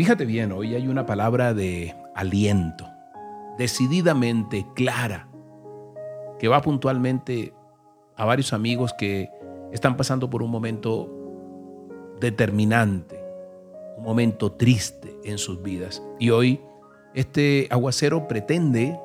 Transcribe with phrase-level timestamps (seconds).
[0.00, 2.88] Fíjate bien, hoy hay una palabra de aliento,
[3.58, 5.28] decididamente clara,
[6.38, 7.52] que va puntualmente
[8.16, 9.28] a varios amigos que
[9.72, 11.06] están pasando por un momento
[12.18, 13.22] determinante,
[13.98, 16.02] un momento triste en sus vidas.
[16.18, 16.62] Y hoy
[17.12, 18.98] este aguacero pretende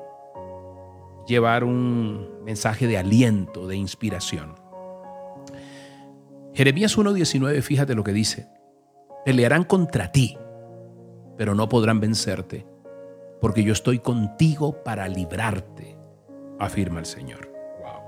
[1.26, 4.54] llevar un mensaje de aliento, de inspiración.
[6.54, 8.48] Jeremías 1.19, fíjate lo que dice.
[9.26, 10.38] Pelearán contra ti,
[11.36, 12.66] pero no podrán vencerte,
[13.40, 15.96] porque yo estoy contigo para librarte,
[16.58, 17.50] afirma el Señor.
[17.80, 18.00] Wow.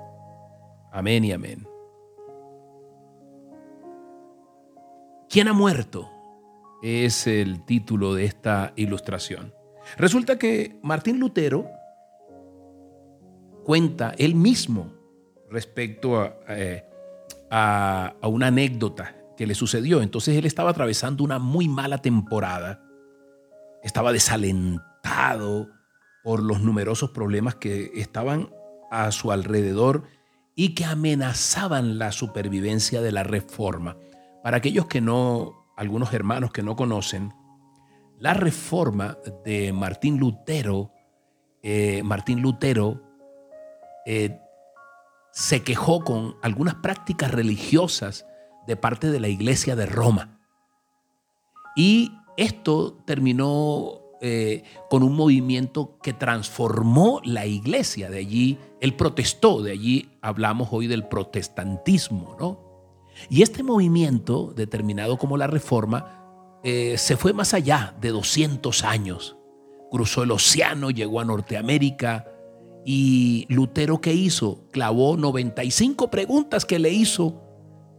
[0.93, 1.69] Amén y amén.
[5.29, 6.11] ¿Quién ha muerto?
[6.83, 9.53] Es el título de esta ilustración.
[9.97, 11.67] Resulta que Martín Lutero
[13.65, 14.93] cuenta él mismo
[15.51, 16.85] respecto eh,
[17.51, 20.01] a, a, una anécdota que le sucedió.
[20.01, 22.88] Entonces él estaba atravesando una muy mala temporada,
[23.83, 25.69] estaba desalentado
[26.23, 28.51] por los numerosos problemas que estaban
[28.91, 30.05] a su alrededor
[30.55, 33.97] y que amenazaban la supervivencia de la reforma.
[34.43, 37.33] Para aquellos que no, algunos hermanos que no conocen,
[38.19, 40.93] la reforma de Martín Lutero,
[41.63, 43.03] eh, Martín Lutero
[44.05, 44.41] eh,
[45.31, 48.27] se quejó con algunas prácticas religiosas
[48.67, 50.41] de parte de la iglesia de Roma.
[51.77, 58.09] Y esto terminó eh, con un movimiento que transformó la iglesia.
[58.11, 62.61] De allí él protestó, de allí hablamos hoy del protestantismo, ¿no?
[63.29, 69.37] Y este movimiento, determinado como la reforma, eh, se fue más allá de 200 años.
[69.91, 72.25] Cruzó el océano, llegó a Norteamérica
[72.85, 74.69] y Lutero ¿qué hizo?
[74.71, 77.48] Clavó 95 preguntas que le hizo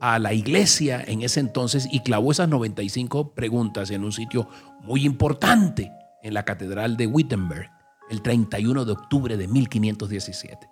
[0.01, 4.47] a la iglesia en ese entonces y clavó esas 95 preguntas en un sitio
[4.81, 5.91] muy importante
[6.23, 7.69] en la Catedral de Wittenberg
[8.09, 10.67] el 31 de octubre de 1517.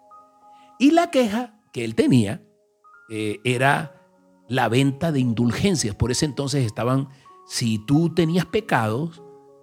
[0.79, 2.41] Y la queja que él tenía
[3.09, 4.01] eh, era
[4.47, 5.95] la venta de indulgencias.
[5.95, 7.09] Por ese entonces estaban
[7.47, 9.21] si tú tenías pecados,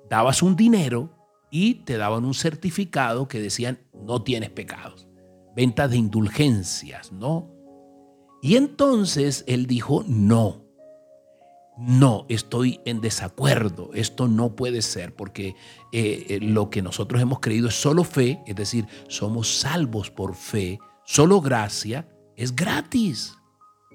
[0.09, 1.11] dabas un dinero
[1.51, 5.07] y te daban un certificado que decían no tienes pecados.
[5.55, 7.54] Ventas de indulgencias, ¿no?
[8.45, 10.67] Y entonces él dijo, no,
[11.79, 15.57] no, estoy en desacuerdo, esto no puede ser, porque
[15.93, 20.35] eh, eh, lo que nosotros hemos creído es solo fe, es decir, somos salvos por
[20.35, 22.07] fe, solo gracia,
[22.37, 23.33] es gratis.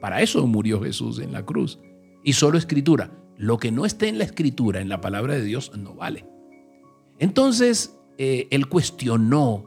[0.02, 1.78] Para eso murió Jesús en la cruz.
[2.24, 5.78] Y solo escritura, lo que no esté en la escritura, en la palabra de Dios,
[5.78, 6.26] no vale.
[7.20, 9.64] Entonces, eh, él cuestionó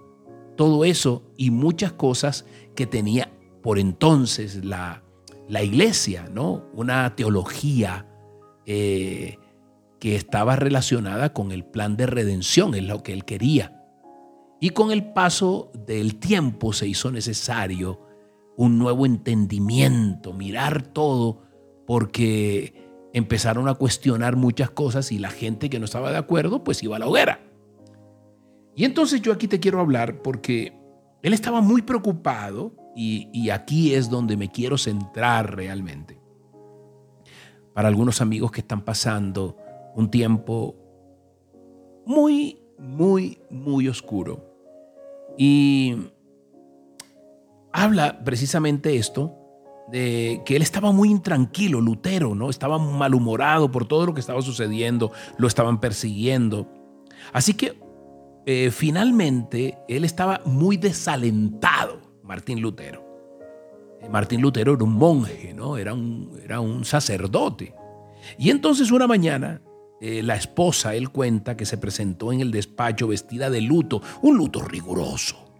[0.56, 3.30] todo eso y muchas cosas que tenía
[3.62, 5.02] por entonces la,
[5.48, 6.64] la iglesia, ¿no?
[6.74, 8.06] Una teología
[8.66, 9.38] eh,
[10.00, 13.84] que estaba relacionada con el plan de redención, es lo que él quería.
[14.60, 18.00] Y con el paso del tiempo se hizo necesario
[18.56, 21.42] un nuevo entendimiento, mirar todo,
[21.86, 22.74] porque
[23.12, 26.96] empezaron a cuestionar muchas cosas y la gente que no estaba de acuerdo pues iba
[26.96, 27.40] a la hoguera.
[28.74, 30.72] Y entonces yo aquí te quiero hablar porque
[31.22, 36.20] él estaba muy preocupado y, aquí es donde me quiero centrar realmente.
[37.72, 39.56] Para algunos amigos que están pasando
[39.94, 40.74] un tiempo
[42.04, 44.44] muy, muy, muy oscuro.
[45.38, 45.96] Y
[47.72, 49.38] habla precisamente esto
[49.90, 52.50] de que él estaba muy intranquilo, Lutero, ¿no?
[52.50, 56.66] Estaba malhumorado por todo lo que estaba sucediendo, lo estaban persiguiendo.
[57.32, 57.80] Así que
[58.46, 63.04] eh, finalmente él estaba muy desalentado, Martín Lutero.
[64.00, 65.76] Eh, Martín Lutero era un monje, ¿no?
[65.76, 67.74] Era un, era un sacerdote.
[68.38, 69.62] Y entonces una mañana
[70.00, 74.36] eh, la esposa, él cuenta que se presentó en el despacho vestida de luto, un
[74.36, 75.52] luto riguroso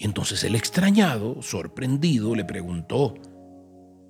[0.00, 3.12] y entonces el extrañado, sorprendido, le preguntó,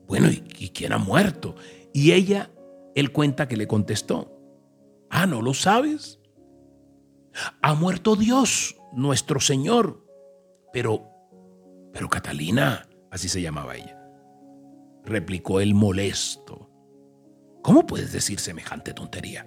[0.07, 1.57] bueno, ¿y, quién ha muerto?
[1.93, 2.53] Y ella,
[2.95, 4.41] él cuenta que le contestó,
[5.11, 6.20] ah, ¿no lo sabes?
[7.63, 10.07] Ha muerto Dios, nuestro Señor.
[10.73, 11.09] Pero,
[11.93, 13.99] pero Catalina, así se llamaba ella,
[15.05, 16.71] replicó el molesto.
[17.63, 19.47] ¿Cómo puedes decir semejante tontería?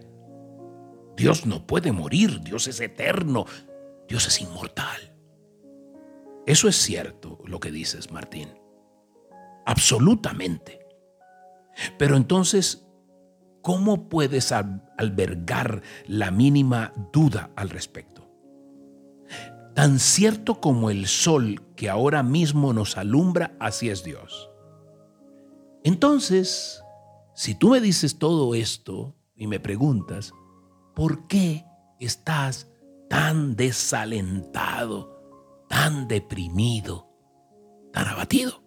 [1.15, 3.45] Dios no puede morir, Dios es eterno,
[4.07, 5.15] Dios es inmortal.
[6.45, 8.49] Eso es cierto lo que dices, Martín.
[9.65, 10.85] Absolutamente.
[11.97, 12.82] Pero entonces,
[13.63, 18.29] ¿cómo puedes albergar la mínima duda al respecto?
[19.73, 24.51] Tan cierto como el sol que ahora mismo nos alumbra, así es Dios.
[25.83, 26.83] Entonces,
[27.33, 30.31] si tú me dices todo esto, y me preguntas,
[30.93, 31.65] ¿por qué
[31.99, 32.69] estás
[33.09, 37.09] tan desalentado, tan deprimido,
[37.91, 38.61] tan abatido?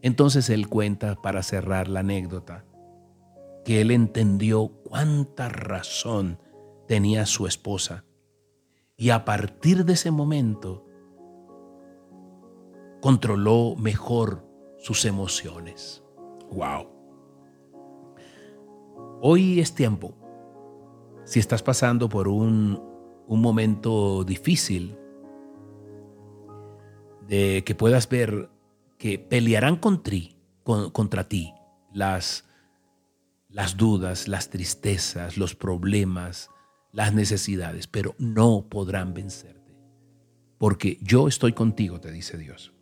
[0.00, 2.64] Entonces él cuenta para cerrar la anécdota
[3.64, 6.38] que él entendió cuánta razón
[6.86, 8.04] tenía su esposa
[8.96, 10.84] y a partir de ese momento
[13.00, 14.46] controló mejor
[14.78, 16.02] sus emociones.
[16.52, 16.88] Wow.
[19.20, 20.14] Hoy es tiempo.
[21.24, 22.80] Si estás pasando por un,
[23.26, 24.98] un momento difícil,
[27.26, 28.50] de que puedas ver
[28.98, 31.54] que pelearán contra ti
[31.92, 32.44] las,
[33.54, 36.50] las dudas, las tristezas, los problemas,
[36.90, 39.76] las necesidades, pero no podrán vencerte.
[40.58, 42.72] Porque yo estoy contigo, te dice Dios.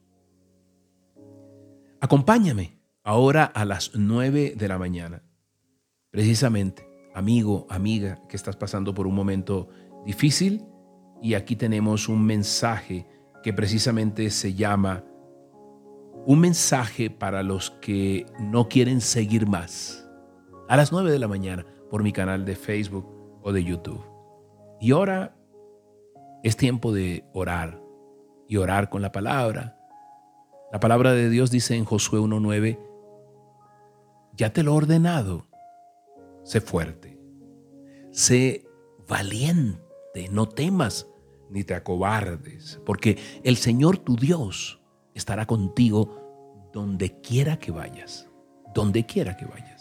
[2.00, 5.22] Acompáñame ahora a las nueve de la mañana.
[6.10, 9.68] Precisamente, amigo, amiga, que estás pasando por un momento
[10.06, 10.64] difícil,
[11.20, 13.06] y aquí tenemos un mensaje
[13.42, 15.04] que precisamente se llama
[16.24, 20.01] un mensaje para los que no quieren seguir más.
[20.72, 23.06] A las 9 de la mañana por mi canal de Facebook
[23.42, 24.02] o de YouTube.
[24.80, 25.36] Y ahora
[26.42, 27.78] es tiempo de orar
[28.48, 29.76] y orar con la palabra.
[30.72, 32.78] La palabra de Dios dice en Josué 1.9,
[34.32, 35.46] ya te lo he ordenado,
[36.42, 37.18] sé fuerte,
[38.10, 38.64] sé
[39.06, 41.06] valiente, no temas
[41.50, 44.80] ni te acobardes, porque el Señor tu Dios
[45.12, 48.26] estará contigo donde quiera que vayas,
[48.72, 49.71] donde quiera que vayas.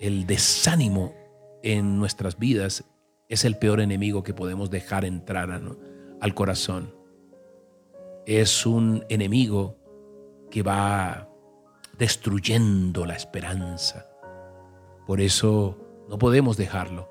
[0.00, 1.14] El desánimo
[1.62, 2.84] en nuestras vidas
[3.28, 5.50] es el peor enemigo que podemos dejar entrar
[6.20, 6.94] al corazón.
[8.24, 9.76] Es un enemigo
[10.50, 11.28] que va
[11.98, 14.06] destruyendo la esperanza.
[15.06, 15.76] Por eso
[16.08, 17.10] no podemos dejarlo.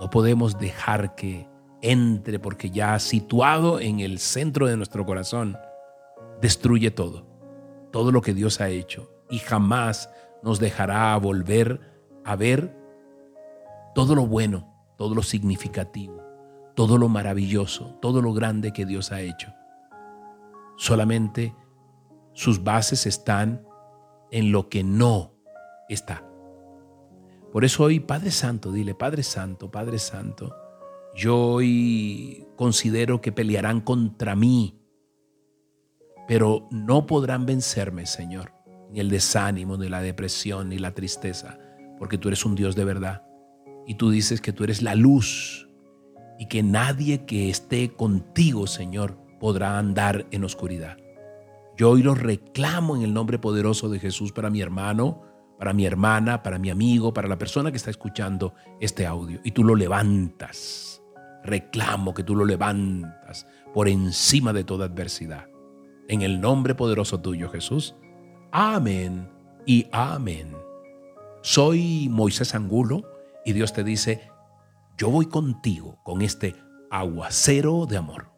[0.00, 1.46] No podemos dejar que
[1.80, 5.56] entre porque ya situado en el centro de nuestro corazón,
[6.40, 7.24] destruye todo,
[7.92, 10.10] todo lo que Dios ha hecho y jamás
[10.44, 11.80] nos dejará volver
[12.22, 12.76] a ver
[13.94, 16.22] todo lo bueno, todo lo significativo,
[16.74, 19.52] todo lo maravilloso, todo lo grande que Dios ha hecho.
[20.76, 21.54] Solamente
[22.34, 23.66] sus bases están
[24.30, 25.32] en lo que no
[25.88, 26.28] está.
[27.50, 30.54] Por eso hoy, Padre Santo, dile, Padre Santo, Padre Santo,
[31.14, 34.80] yo hoy considero que pelearán contra mí,
[36.26, 38.52] pero no podrán vencerme, Señor,
[38.94, 41.58] ni el desánimo, ni la depresión, ni la tristeza,
[41.98, 43.22] porque tú eres un Dios de verdad.
[43.86, 45.68] Y tú dices que tú eres la luz
[46.38, 50.96] y que nadie que esté contigo, Señor, podrá andar en oscuridad.
[51.76, 55.20] Yo hoy lo reclamo en el nombre poderoso de Jesús para mi hermano,
[55.58, 59.40] para mi hermana, para mi amigo, para la persona que está escuchando este audio.
[59.44, 60.94] Y tú lo levantas
[61.44, 65.46] reclamo que tú lo levantas por encima de toda adversidad.
[66.08, 67.94] En el nombre poderoso tuyo, Jesús.
[68.56, 69.28] Amén
[69.66, 70.56] y amén.
[71.42, 73.02] Soy Moisés Angulo
[73.44, 74.30] y Dios te dice,
[74.96, 76.54] yo voy contigo con este
[76.88, 78.33] aguacero de amor.